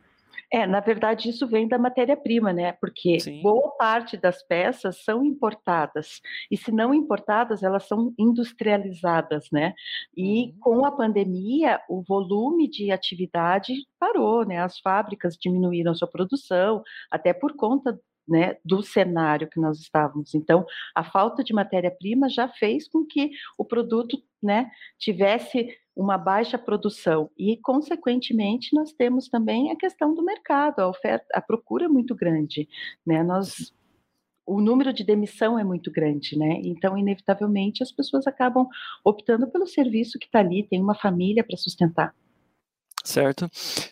[0.53, 2.73] É, na verdade, isso vem da matéria-prima, né?
[2.73, 3.43] Porque Sim.
[3.43, 6.21] boa parte das peças são importadas.
[6.51, 9.75] E se não importadas, elas são industrializadas, né?
[10.17, 10.57] E uhum.
[10.61, 14.61] com a pandemia, o volume de atividade parou, né?
[14.61, 17.99] As fábricas diminuíram sua produção, até por conta
[18.29, 20.35] né, do cenário que nós estávamos.
[20.35, 26.59] Então, a falta de matéria-prima já fez com que o produto né, tivesse uma baixa
[26.59, 31.89] produção e, consequentemente, nós temos também a questão do mercado, a oferta, a procura é
[31.89, 32.69] muito grande,
[33.05, 33.23] né?
[33.23, 33.73] Nós
[34.47, 36.61] o número de demissão é muito grande, né?
[36.63, 38.69] Então, inevitavelmente, as pessoas acabam
[39.05, 42.15] optando pelo serviço que está ali, tem uma família para sustentar.
[43.03, 43.49] Certo.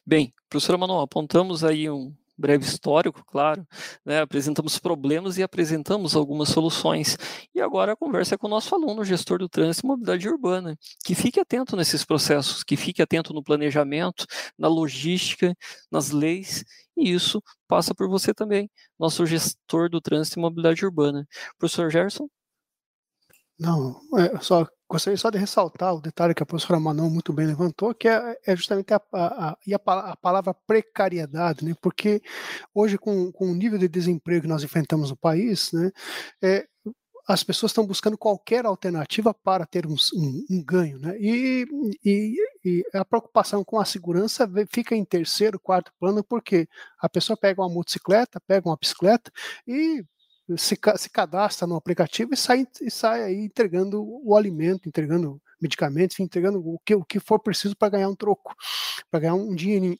[0.06, 3.66] Bem, professora Manuel, apontamos aí um, breve histórico, claro,
[4.04, 4.20] né?
[4.20, 7.16] apresentamos problemas e apresentamos algumas soluções.
[7.54, 10.76] E agora a conversa é com o nosso aluno, gestor do trânsito e mobilidade urbana,
[11.04, 14.26] que fique atento nesses processos, que fique atento no planejamento,
[14.58, 15.54] na logística,
[15.90, 16.64] nas leis,
[16.96, 21.26] e isso passa por você também, nosso gestor do trânsito e mobilidade urbana.
[21.58, 22.28] Professor Gerson?
[23.58, 27.46] Não, é, só gostaria só de ressaltar o detalhe que a professora Manon muito bem
[27.46, 31.74] levantou, que é, é justamente a, a, a, a, palavra precariedade, né?
[31.80, 32.22] porque
[32.74, 35.90] hoje, com, com o nível de desemprego que nós enfrentamos no país, né,
[36.42, 36.66] é,
[37.26, 40.98] as pessoas estão buscando qualquer alternativa para ter um, um, um ganho.
[40.98, 41.16] Né?
[41.18, 41.66] E,
[42.04, 46.68] e, e, a preocupação com a segurança fica em terceiro, quarto plano, porque
[47.00, 49.32] a pessoa pega uma motocicleta, pega uma bicicleta
[49.66, 50.04] e
[50.56, 56.20] se, se cadastra no aplicativo e sai, e sai aí entregando o alimento, entregando medicamentos,
[56.20, 58.54] entregando o que, o que for preciso para ganhar um troco,
[59.10, 59.98] para ganhar um dinheirinho.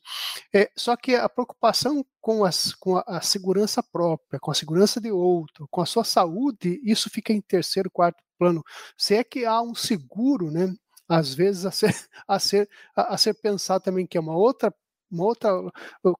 [0.52, 5.00] É, só que a preocupação com, as, com a, a, segurança própria, com a segurança
[5.00, 8.62] de outro, com a sua saúde, isso fica em terceiro, quarto plano.
[8.96, 10.74] Se é que há um seguro, né,
[11.09, 11.94] às vezes a ser,
[12.28, 14.74] a ser, a, a ser pensado também, que é uma outra
[15.14, 15.50] uma outra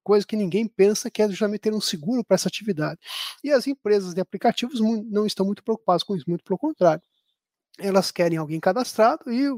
[0.02, 2.98] coisa que ninguém pensa que é justamente ter um seguro para essa atividade.
[3.42, 7.02] E as empresas de aplicativos não estão muito preocupadas com isso, muito pelo contrário
[7.78, 9.48] elas querem alguém cadastrado e,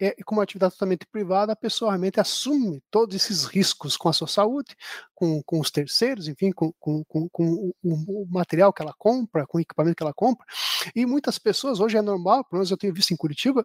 [0.00, 4.28] é, como atividade totalmente privada, a pessoa realmente assume todos esses riscos com a sua
[4.28, 4.76] saúde,
[5.14, 9.60] com, com os terceiros, enfim, com, com, com, o, material que ela compra, com o
[9.60, 10.46] equipamento que ela compra,
[10.94, 13.64] E muitas pessoas, hoje é normal, pelo menos eu tenho visto em Curitiba,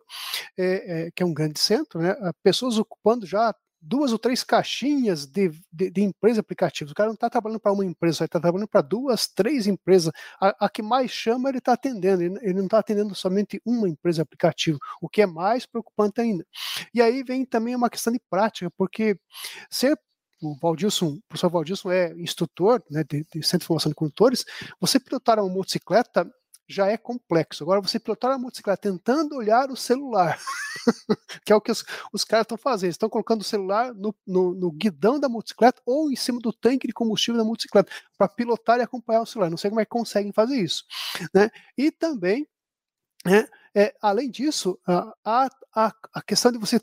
[0.58, 5.26] é, é, que é um grande centro, né, pessoas ocupando já duas ou três caixinhas
[5.26, 6.92] de, de, de empresa aplicativos.
[6.92, 10.12] O cara não está trabalhando para uma empresa, ele está trabalhando para duas, três empresas.
[10.40, 12.24] A, a, que mais chama, ele está atendendo.
[12.24, 16.46] Ele, ele não está atendendo somente uma empresa aplicativo, o que é mais preocupante ainda.
[16.94, 19.18] E aí vem também uma questão de prática, porque
[19.70, 19.98] ser
[20.42, 24.44] o Valdilson, o professor Valdilson é instrutor né, de, de Centro de Formação de Condutores,
[24.80, 26.30] você pilotar uma motocicleta
[26.74, 27.64] já é complexo.
[27.64, 30.40] Agora, você pilotar uma motocicleta tentando olhar o celular,
[31.46, 32.92] que é o que os, os caras estão fazendo.
[32.92, 36.88] Estão colocando o celular no, no, no, guidão da motocicleta ou em cima do tanque
[36.88, 39.50] de combustível da motocicleta para pilotar e acompanhar o celular.
[39.50, 40.84] Não sei como é que conseguem fazer isso.
[41.34, 41.50] Né?
[41.78, 42.48] E também,
[43.26, 45.14] né, é, além disso, a,
[45.74, 46.80] a, a questão de você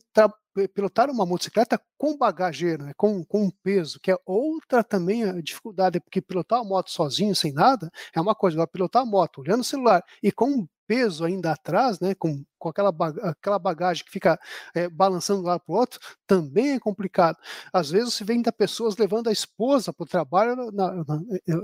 [0.75, 5.41] pilotar uma motocicleta com bagageiro, né, com, com um peso, que é outra também a
[5.41, 9.41] dificuldade, porque pilotar a moto sozinho, sem nada, é uma coisa, agora pilotar a moto
[9.41, 14.11] olhando o celular e com peso ainda atrás, né, com, com aquela, aquela bagagem que
[14.11, 14.37] fica
[14.75, 17.39] é, balançando um lado para o outro, também é complicado.
[17.73, 21.55] Às vezes você vê ainda pessoas levando a esposa para o trabalho, na, na, eh,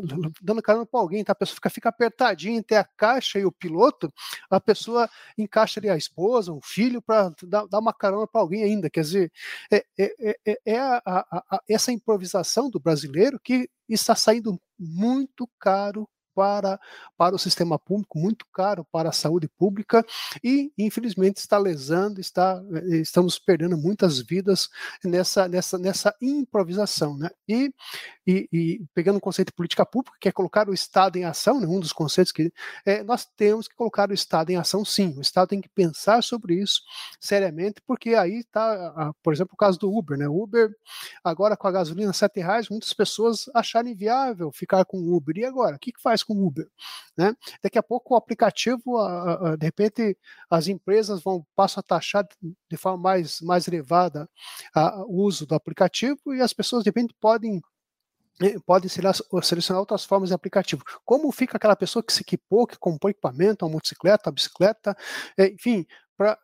[0.41, 1.33] dando carona para alguém, tá?
[1.33, 4.13] a pessoa fica, fica apertadinha entre a caixa e o piloto,
[4.49, 8.63] a pessoa encaixa ali a esposa, um filho, para dar, dar, uma carona para alguém
[8.63, 8.89] ainda.
[8.89, 9.33] Quer dizer,
[9.73, 15.51] é, é, é, é a, a, a, essa improvisação do brasileiro que está saindo muito
[15.59, 16.79] caro para,
[17.17, 20.05] para o sistema público, muito caro para a saúde pública
[20.45, 24.69] e, infelizmente, está lesando, está, eh, estamos perdendo muitas vidas
[25.03, 27.17] nessa, nessa, nessa improvisação.
[27.17, 27.31] Né?
[27.49, 27.73] E,
[28.27, 31.59] e, e pegando o conceito de política pública, que é colocar o Estado em ação,
[31.59, 31.67] né?
[31.67, 32.53] um dos conceitos que
[32.85, 35.15] é, nós temos que colocar o Estado em ação, sim.
[35.17, 36.83] O Estado tem que pensar sobre isso
[37.19, 40.19] seriamente, porque aí está, por exemplo, o caso do Uber.
[40.19, 40.29] Né?
[40.29, 40.69] Uber,
[41.25, 45.39] agora com a gasolina R$ reais, muitas pessoas acharam inviável ficar com o Uber.
[45.39, 45.77] E agora?
[45.77, 46.69] O que, que faz com o Uber.
[47.17, 47.35] Né?
[47.63, 48.99] Daqui a pouco o aplicativo,
[49.59, 50.17] de repente,
[50.51, 52.27] as empresas vão passam a taxar
[52.71, 54.29] de forma mais, mais elevada
[55.07, 57.61] o uso do aplicativo e as pessoas de repente podem
[58.43, 60.83] eh, podem selecionar outras formas de aplicativo.
[61.05, 64.95] Como fica aquela pessoa que se equipou, que comprou equipamento, uma motocicleta, uma bicicleta,
[65.39, 65.87] eh, enfim,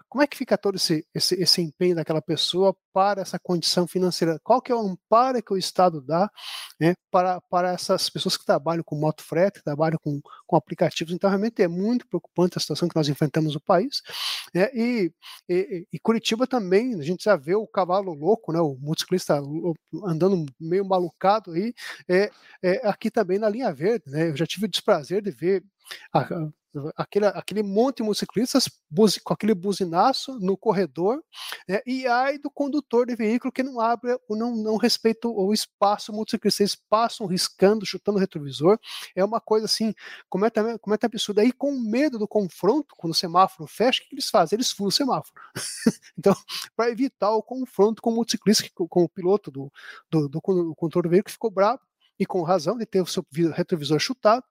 [0.09, 4.39] Como é que fica todo esse, esse, esse, empenho daquela pessoa para essa condição financeira?
[4.45, 6.31] Qual que é o amparo que o Estado dá
[6.79, 11.15] né, para, para essas pessoas que trabalham com moto frete, trabalham com, com aplicativos?
[11.15, 14.03] Então, realmente é muito preocupante a situação que nós enfrentamos no país.
[14.55, 15.11] Né, e,
[15.49, 19.41] e, e, Curitiba também, a gente já vê o cavalo louco, né, o motociclista
[20.05, 21.73] andando meio malucado aí,
[22.07, 22.31] é,
[22.63, 24.05] é, aqui também na linha verde.
[24.07, 25.65] Né, eu já tive o desprazer de ver
[26.13, 26.27] a,
[26.97, 28.69] aquele, aquele monte de motociclistas
[29.23, 31.23] com aquele buzinaço no corredor,
[31.69, 36.13] né, e ai do condutor de veículo que não abre, não, não respeita o espaço
[36.13, 38.79] motociclista, eles passam riscando, chutando o retrovisor,
[39.15, 39.95] é uma coisa assim,
[40.29, 41.43] como é, como é absurda.
[41.43, 44.57] Aí com medo do confronto, quando o semáforo fecha, o que eles fazem?
[44.57, 45.35] Eles furam o semáforo.
[46.19, 46.35] então,
[46.77, 49.73] para evitar o confronto com o motociclista, com o piloto do,
[50.11, 51.81] do, do, do condutor do veículo que ficou bravo,
[52.19, 54.45] e com razão de ter o seu retrovisor chutado,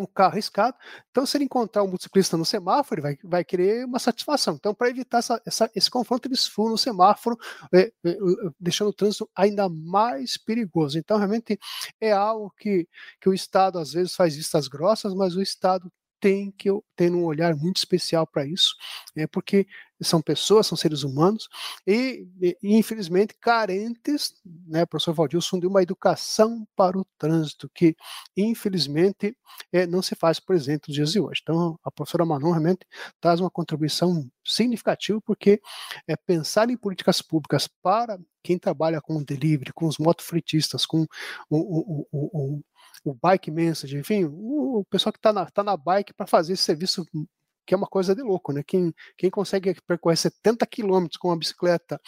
[0.00, 0.76] um carro arriscado.
[1.10, 4.54] Então, se ele encontrar um motociclista no semáforo, ele vai, vai querer uma satisfação.
[4.54, 7.36] Então, para evitar essa, essa, esse confronto, eles furam no semáforo,
[7.72, 8.16] é, é,
[8.58, 10.98] deixando o trânsito ainda mais perigoso.
[10.98, 11.58] Então, realmente
[12.00, 12.88] é algo que,
[13.20, 17.24] que o Estado às vezes faz vistas grossas, mas o Estado tem que ter um
[17.24, 18.76] olhar muito especial para isso,
[19.16, 19.66] é porque
[20.02, 21.48] são pessoas, são seres humanos
[21.86, 24.34] e, e, infelizmente carentes,
[24.66, 27.94] né, professor Valdilson, de uma educação para o trânsito que
[28.36, 29.36] infelizmente
[29.72, 31.40] é, não se faz presente nos dias de hoje.
[31.42, 32.86] Então a professora Manon realmente
[33.20, 35.60] traz uma contribuição significativa porque
[36.06, 41.06] é pensar em políticas públicas para quem trabalha com o delivery, com os motofretistas, com
[41.50, 42.62] o, o, o, o
[43.04, 47.06] bike message, enfim, o, pessoal que está na, tá na bike para fazer esse serviço
[47.70, 48.64] que é uma coisa de louco, né?
[48.66, 52.00] Quem, quem consegue percorrer 70 quilômetros com uma bicicleta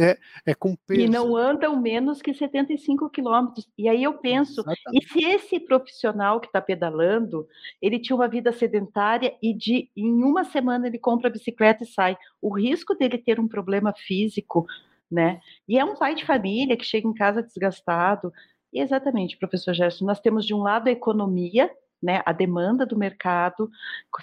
[0.00, 1.02] é, é com peso.
[1.02, 3.68] E não andam menos que 75 quilômetros.
[3.76, 4.78] E aí eu penso, Exatamente.
[4.94, 7.46] e se esse profissional que está pedalando,
[7.82, 11.86] ele tinha uma vida sedentária e de em uma semana ele compra a bicicleta e
[11.86, 14.64] sai, o risco dele ter um problema físico,
[15.10, 15.38] né?
[15.68, 18.32] E é um pai de família que chega em casa desgastado,
[18.72, 20.04] Exatamente, professor Gerson.
[20.04, 21.70] Nós temos de um lado a economia,
[22.02, 23.68] né, a demanda do mercado,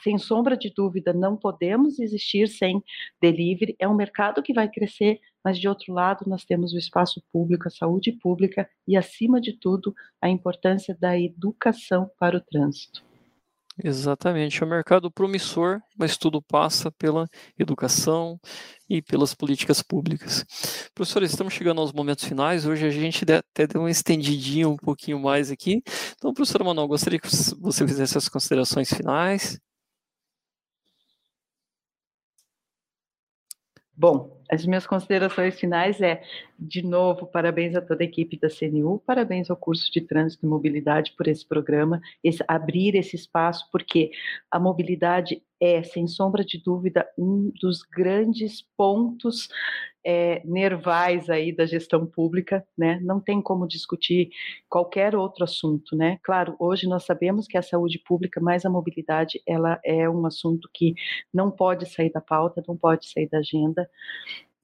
[0.01, 2.83] sem sombra de dúvida, não podemos existir sem
[3.21, 3.75] delivery.
[3.77, 7.67] É um mercado que vai crescer, mas de outro lado, nós temos o espaço público,
[7.67, 13.06] a saúde pública e, acima de tudo, a importância da educação para o trânsito.
[13.83, 17.27] Exatamente, é um mercado promissor, mas tudo passa pela
[17.59, 18.39] educação
[18.89, 20.43] e pelas políticas públicas.
[20.95, 25.19] Professores, estamos chegando aos momentos finais, hoje a gente até deu uma estendidinha um pouquinho
[25.19, 25.83] mais aqui.
[26.15, 27.27] Então, professor Manuel, gostaria que
[27.59, 29.59] você fizesse as considerações finais.
[33.95, 36.21] Bom, as minhas considerações finais é
[36.57, 40.49] de novo, parabéns a toda a equipe da CNU, parabéns ao curso de Trânsito e
[40.49, 44.11] Mobilidade por esse programa, esse, abrir esse espaço, porque
[44.49, 49.49] a mobilidade é, sem sombra de dúvida, um dos grandes pontos
[50.05, 52.99] é, nervais aí da gestão pública, né?
[53.01, 54.29] Não tem como discutir
[54.69, 56.17] qualquer outro assunto, né?
[56.23, 60.69] Claro, hoje nós sabemos que a saúde pública mais a mobilidade, ela é um assunto
[60.73, 60.93] que
[61.33, 63.89] não pode sair da pauta, não pode sair da agenda.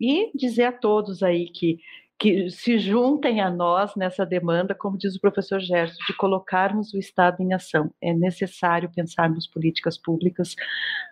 [0.05, 1.79] E dizer a todos aí que
[2.19, 6.97] que se juntem a nós nessa demanda, como diz o professor Gerson, de colocarmos o
[6.97, 7.93] Estado em ação.
[7.99, 10.55] É necessário pensarmos políticas públicas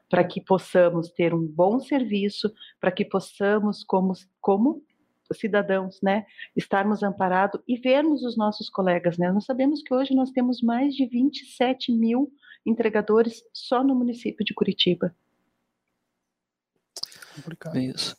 [0.10, 4.82] para que possamos ter um bom serviço, para que possamos, como, como
[5.34, 6.26] cidadãos, né,
[6.56, 9.32] estarmos amparados e vermos os nossos colegas, né?
[9.34, 12.32] Nós sabemos que hoje nós temos mais de 27 mil
[12.66, 15.14] entregadores só no município de Curitiba.
[17.36, 17.78] Complicado.
[17.78, 18.16] Isso.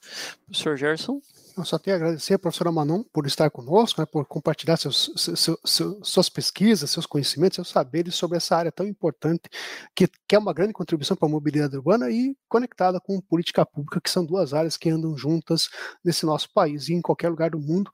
[0.46, 1.20] Professor Gerson?
[1.56, 5.12] Eu só tenho a agradecer a professora Manon por estar conosco, né, por compartilhar seus,
[5.16, 9.50] seus, seus, suas pesquisas, seus conhecimentos, seus saberes sobre essa área tão importante,
[9.94, 14.00] que, que é uma grande contribuição para a mobilidade urbana e conectada com política pública,
[14.00, 15.68] que são duas áreas que andam juntas
[16.02, 17.90] nesse nosso país e em qualquer lugar do mundo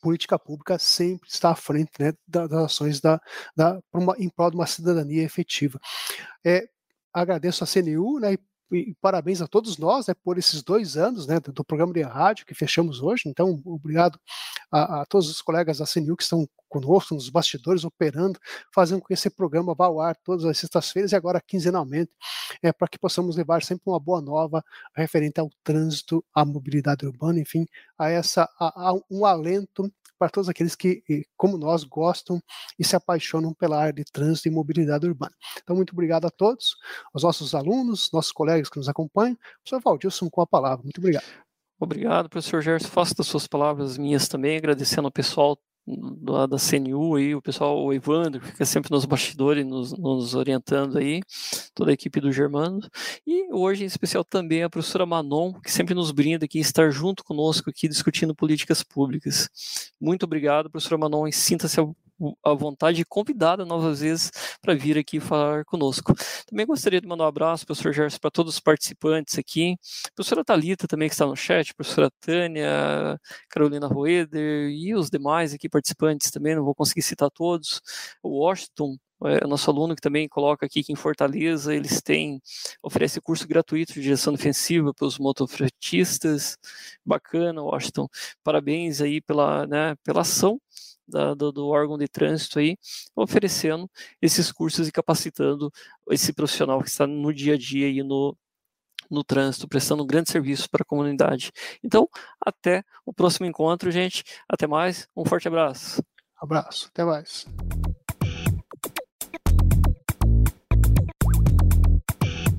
[0.00, 3.20] política pública sempre está à frente né, das ações da,
[3.56, 5.80] da, uma, em prol de uma cidadania efetiva.
[6.44, 6.68] É,
[7.12, 8.38] agradeço a CNU né, e
[9.00, 12.46] parabéns a todos nós né, por esses dois anos né, do, do, programa de rádio
[12.46, 13.24] que fechamos hoje.
[13.26, 14.18] Então, obrigado
[14.70, 18.40] a, a, todos os colegas da CNU que estão conosco nos bastidores, operando,
[18.74, 22.10] fazendo com que esse programa vá ao ar todas as sextas-feiras e agora quinzenalmente,
[22.62, 24.64] é, para que possamos levar sempre uma boa nova
[24.96, 27.66] referente ao trânsito, à mobilidade urbana, enfim,
[27.98, 29.92] a essa a, a um alento
[30.22, 31.02] para todos aqueles que,
[31.36, 32.40] como nós, gostam
[32.78, 35.34] e se apaixonam pela área de trânsito e mobilidade urbana.
[35.60, 36.76] Então, muito obrigado a todos,
[37.12, 39.36] aos nossos alunos, nossos colegas que nos acompanham.
[39.64, 40.84] Professor Valdilson, com a palavra.
[40.84, 41.24] Muito obrigado.
[41.76, 42.86] Obrigado, professor Gerson.
[42.86, 47.82] Faço das suas palavras minhas também, agradecendo ao pessoal da, da CNU aí, o pessoal,
[47.82, 51.20] o Evandro, que fica sempre nos bastidores, nos, nos, orientando aí,
[51.74, 52.80] toda a equipe do Germano,
[53.26, 57.24] e hoje em especial também a professora Manon, que sempre nos brinda aqui, estar junto
[57.24, 59.48] conosco aqui discutindo políticas públicas.
[60.00, 61.80] Muito obrigado, professora Manon, e sinta-se
[62.44, 66.14] à vontade e convidada novas vezes para vir aqui falar conosco.
[66.46, 69.76] Também gostaria de mandar um abraço, professor Gerson, para todos os participantes aqui,
[70.14, 73.18] professora Talita também que está no chat, professora Tânia,
[73.48, 77.80] Carolina Roeder e os demais aqui participantes também, não vou conseguir citar todos,
[78.22, 82.40] o Washington, é, nosso aluno que também coloca aqui que em Fortaleza eles têm,
[82.82, 86.56] oferece curso gratuito de direção defensiva para os motofretistas,
[87.04, 88.08] bacana, Washington,
[88.42, 90.60] parabéns aí pela, né, pela ação
[91.12, 92.76] da, do, do, órgão de trânsito aí,
[93.14, 93.88] oferecendo
[94.20, 95.70] esses cursos e capacitando
[96.10, 98.36] esse profissional que está no dia a dia aí no,
[99.10, 101.52] no trânsito, prestando um grande serviço para a comunidade.
[101.84, 102.08] Então,
[102.44, 104.24] até o próximo encontro, gente.
[104.48, 106.02] Até mais, um forte abraço.
[106.40, 107.46] Abraço, até mais.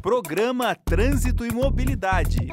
[0.01, 2.49] Programa Trânsito e Mobilidade.